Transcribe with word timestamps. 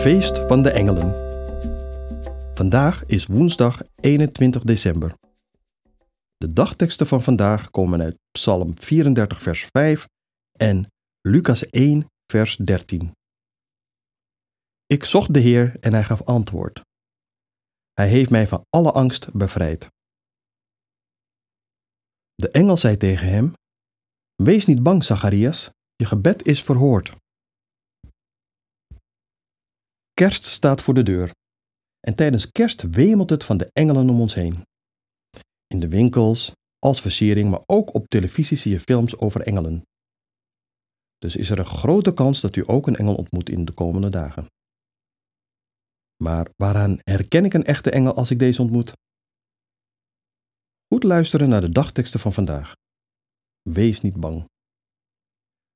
Feest 0.00 0.38
van 0.38 0.62
de 0.62 0.70
engelen. 0.70 1.14
Vandaag 2.54 3.06
is 3.06 3.26
woensdag 3.26 3.80
21 3.94 4.62
december. 4.62 5.12
De 6.36 6.52
dagteksten 6.52 7.06
van 7.06 7.22
vandaag 7.22 7.70
komen 7.70 8.02
uit 8.02 8.18
Psalm 8.30 8.78
34, 8.78 9.42
vers 9.42 9.66
5 9.72 10.08
en 10.58 10.86
Lucas 11.20 11.70
1, 11.70 12.06
vers 12.26 12.56
13. 12.56 13.12
Ik 14.86 15.04
zocht 15.04 15.34
de 15.34 15.40
Heer 15.40 15.76
en 15.80 15.92
hij 15.92 16.04
gaf 16.04 16.22
antwoord. 16.22 16.80
Hij 17.92 18.08
heeft 18.08 18.30
mij 18.30 18.48
van 18.48 18.62
alle 18.70 18.92
angst 18.92 19.32
bevrijd. 19.32 19.88
De 22.34 22.50
engel 22.50 22.76
zei 22.76 22.96
tegen 22.96 23.28
hem: 23.28 23.52
Wees 24.34 24.66
niet 24.66 24.82
bang, 24.82 25.04
Zacharias, 25.04 25.70
je 25.96 26.06
gebed 26.06 26.46
is 26.46 26.62
verhoord. 26.62 27.19
Kerst 30.20 30.44
staat 30.44 30.82
voor 30.82 30.94
de 30.94 31.02
deur. 31.02 31.30
En 32.00 32.14
tijdens 32.14 32.50
kerst 32.50 32.82
wemelt 32.82 33.30
het 33.30 33.44
van 33.44 33.56
de 33.56 33.70
engelen 33.72 34.08
om 34.08 34.20
ons 34.20 34.34
heen. 34.34 34.62
In 35.66 35.80
de 35.80 35.88
winkels, 35.88 36.52
als 36.78 37.00
versiering, 37.00 37.50
maar 37.50 37.62
ook 37.66 37.94
op 37.94 38.08
televisie 38.08 38.56
zie 38.56 38.72
je 38.72 38.80
films 38.80 39.18
over 39.18 39.40
engelen. 39.40 39.82
Dus 41.18 41.36
is 41.36 41.50
er 41.50 41.58
een 41.58 41.64
grote 41.64 42.14
kans 42.14 42.40
dat 42.40 42.56
u 42.56 42.62
ook 42.66 42.86
een 42.86 42.96
engel 42.96 43.14
ontmoet 43.14 43.48
in 43.48 43.64
de 43.64 43.72
komende 43.72 44.08
dagen. 44.08 44.46
Maar 46.22 46.50
waaraan 46.56 46.98
herken 47.02 47.44
ik 47.44 47.54
een 47.54 47.64
echte 47.64 47.90
engel 47.90 48.14
als 48.14 48.30
ik 48.30 48.38
deze 48.38 48.62
ontmoet? 48.62 48.92
Goed 50.86 51.02
luisteren 51.02 51.48
naar 51.48 51.60
de 51.60 51.72
dagteksten 51.72 52.20
van 52.20 52.32
vandaag. 52.32 52.72
Wees 53.62 54.00
niet 54.00 54.20
bang. 54.20 54.44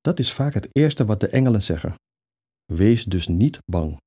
Dat 0.00 0.18
is 0.18 0.32
vaak 0.32 0.54
het 0.54 0.68
eerste 0.72 1.04
wat 1.04 1.20
de 1.20 1.28
engelen 1.28 1.62
zeggen. 1.62 1.94
Wees 2.64 3.04
dus 3.04 3.26
niet 3.26 3.58
bang. 3.64 4.04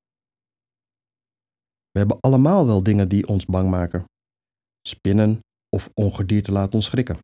We 1.92 2.00
hebben 2.00 2.20
allemaal 2.20 2.66
wel 2.66 2.84
dingen 2.84 3.10
die 3.10 3.28
ons 3.28 3.46
bang 3.46 3.70
maken. 3.70 4.04
Spinnen 4.88 5.40
of 5.70 5.90
ongedierte 5.94 6.52
laten 6.52 6.74
ons 6.74 6.86
schrikken. 6.86 7.18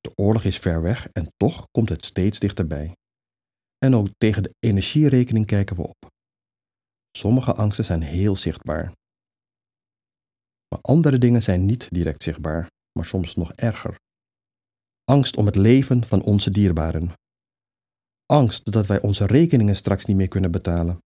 De 0.00 0.12
oorlog 0.14 0.44
is 0.44 0.58
ver 0.58 0.82
weg 0.82 1.08
en 1.12 1.28
toch 1.36 1.66
komt 1.70 1.88
het 1.88 2.04
steeds 2.04 2.38
dichterbij. 2.38 2.96
En 3.78 3.94
ook 3.94 4.08
tegen 4.18 4.42
de 4.42 4.54
energierekening 4.58 5.46
kijken 5.46 5.76
we 5.76 5.82
op. 5.82 6.06
Sommige 7.16 7.54
angsten 7.54 7.84
zijn 7.84 8.02
heel 8.02 8.36
zichtbaar. 8.36 8.92
Maar 10.68 10.80
andere 10.80 11.18
dingen 11.18 11.42
zijn 11.42 11.64
niet 11.64 11.88
direct 11.90 12.22
zichtbaar, 12.22 12.70
maar 12.92 13.06
soms 13.06 13.34
nog 13.34 13.52
erger. 13.52 13.96
Angst 15.04 15.36
om 15.36 15.46
het 15.46 15.56
leven 15.56 16.06
van 16.06 16.22
onze 16.22 16.50
dierbaren. 16.50 17.12
Angst 18.26 18.72
dat 18.72 18.86
wij 18.86 19.00
onze 19.00 19.26
rekeningen 19.26 19.76
straks 19.76 20.04
niet 20.04 20.16
meer 20.16 20.28
kunnen 20.28 20.50
betalen. 20.50 20.98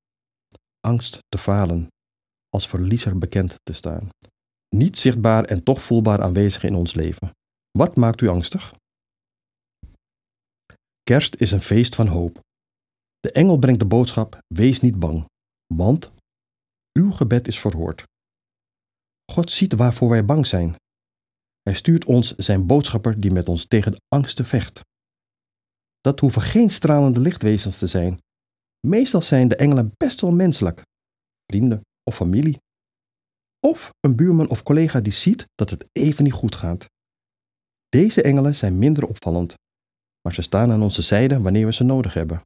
Angst 0.80 1.18
te 1.28 1.38
falen 1.38 1.88
als 2.58 2.68
verliezer 2.68 3.18
bekend 3.18 3.54
te 3.62 3.72
staan. 3.72 4.08
Niet 4.76 4.98
zichtbaar 4.98 5.44
en 5.44 5.62
toch 5.62 5.82
voelbaar 5.82 6.22
aanwezig 6.22 6.62
in 6.62 6.74
ons 6.74 6.94
leven. 6.94 7.30
Wat 7.70 7.96
maakt 7.96 8.20
u 8.20 8.28
angstig? 8.28 8.74
Kerst 11.02 11.40
is 11.40 11.50
een 11.50 11.60
feest 11.60 11.94
van 11.94 12.06
hoop. 12.06 12.40
De 13.20 13.32
engel 13.32 13.58
brengt 13.58 13.80
de 13.80 13.86
boodschap: 13.86 14.38
wees 14.46 14.80
niet 14.80 14.98
bang, 14.98 15.24
want 15.74 16.12
uw 16.92 17.10
gebed 17.10 17.48
is 17.48 17.60
verhoord. 17.60 18.04
God 19.32 19.50
ziet 19.50 19.72
waarvoor 19.72 20.08
wij 20.08 20.24
bang 20.24 20.46
zijn. 20.46 20.74
Hij 21.62 21.74
stuurt 21.74 22.04
ons 22.04 22.36
zijn 22.36 22.66
boodschapper 22.66 23.20
die 23.20 23.30
met 23.30 23.48
ons 23.48 23.66
tegen 23.66 23.92
de 23.92 24.00
angsten 24.08 24.44
vecht. 24.44 24.80
Dat 26.00 26.20
hoeven 26.20 26.42
geen 26.42 26.70
stralende 26.70 27.20
lichtwezens 27.20 27.78
te 27.78 27.86
zijn. 27.86 28.18
Meestal 28.86 29.22
zijn 29.22 29.48
de 29.48 29.56
engelen 29.56 29.92
best 29.96 30.20
wel 30.20 30.30
menselijk. 30.30 30.82
Vrienden, 31.52 31.80
of 32.08 32.16
familie. 32.16 32.58
Of 33.60 33.90
een 34.00 34.16
buurman 34.16 34.48
of 34.48 34.62
collega 34.62 35.00
die 35.00 35.12
ziet 35.12 35.46
dat 35.54 35.70
het 35.70 35.84
even 35.92 36.24
niet 36.24 36.32
goed 36.32 36.54
gaat. 36.54 36.86
Deze 37.88 38.22
engelen 38.22 38.54
zijn 38.54 38.78
minder 38.78 39.06
opvallend, 39.06 39.54
maar 40.20 40.34
ze 40.34 40.42
staan 40.42 40.70
aan 40.70 40.82
onze 40.82 41.02
zijde 41.02 41.40
wanneer 41.40 41.66
we 41.66 41.72
ze 41.72 41.84
nodig 41.84 42.14
hebben. 42.14 42.42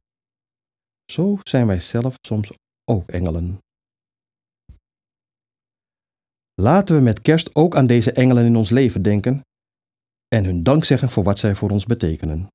Zo 1.11 1.37
zijn 1.43 1.67
wij 1.67 1.79
zelf 1.79 2.15
soms 2.27 2.51
ook 2.85 3.09
engelen. 3.09 3.57
Laten 6.53 6.95
we 6.95 7.01
met 7.01 7.21
kerst 7.21 7.55
ook 7.55 7.75
aan 7.75 7.87
deze 7.87 8.11
engelen 8.11 8.45
in 8.45 8.55
ons 8.55 8.69
leven 8.69 9.01
denken 9.01 9.41
en 10.27 10.45
hun 10.45 10.63
dank 10.63 10.83
zeggen 10.83 11.09
voor 11.09 11.23
wat 11.23 11.39
zij 11.39 11.55
voor 11.55 11.69
ons 11.69 11.85
betekenen. 11.85 12.47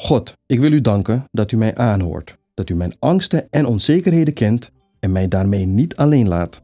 God, 0.00 0.36
ik 0.46 0.60
wil 0.60 0.72
u 0.72 0.80
danken 0.80 1.24
dat 1.30 1.52
u 1.52 1.56
mij 1.56 1.76
aanhoort 1.76 2.38
dat 2.54 2.70
u 2.70 2.74
mijn 2.74 2.94
angsten 2.98 3.46
en 3.50 3.66
onzekerheden 3.66 4.34
kent 4.34 4.70
en 5.00 5.12
mij 5.12 5.28
daarmee 5.28 5.66
niet 5.66 5.96
alleen 5.96 6.28
laat. 6.28 6.62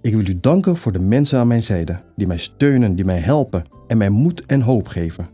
Ik 0.00 0.14
wil 0.14 0.26
u 0.26 0.40
danken 0.40 0.76
voor 0.76 0.92
de 0.92 0.98
mensen 0.98 1.38
aan 1.38 1.46
mijn 1.46 1.62
zijde, 1.62 1.98
die 2.16 2.26
mij 2.26 2.38
steunen, 2.38 2.96
die 2.96 3.04
mij 3.04 3.18
helpen 3.18 3.64
en 3.88 3.96
mij 3.96 4.08
moed 4.08 4.46
en 4.46 4.60
hoop 4.60 4.88
geven. 4.88 5.28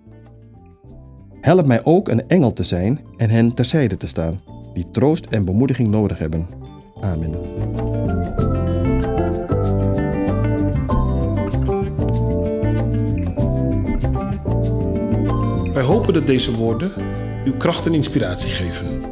Help 1.40 1.66
mij 1.66 1.84
ook 1.84 2.08
een 2.08 2.28
engel 2.28 2.52
te 2.52 2.62
zijn 2.62 3.00
en 3.16 3.30
hen 3.30 3.54
terzijde 3.54 3.96
te 3.96 4.06
staan, 4.06 4.40
die 4.74 4.90
troost 4.90 5.26
en 5.26 5.44
bemoediging 5.44 5.88
nodig 5.88 6.18
hebben. 6.18 6.46
Amen. 7.00 7.30
Wij 15.72 15.82
hopen 15.82 16.12
dat 16.12 16.26
deze 16.26 16.56
woorden 16.56 16.92
uw 17.44 17.56
kracht 17.56 17.86
en 17.86 17.94
inspiratie 17.94 18.50
geven. 18.50 19.11